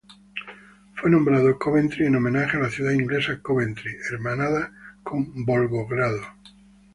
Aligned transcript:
Fue 0.95 1.11
nombrado 1.11 1.59
Coventry 1.59 2.07
en 2.07 2.15
homenaje 2.15 2.57
a 2.57 2.61
la 2.61 2.71
ciudad 2.71 2.91
inglesa 2.91 3.39
Coventry 3.39 3.91
hermanada 4.09 4.71
con 5.03 5.45
Volgogrado. 5.45 6.23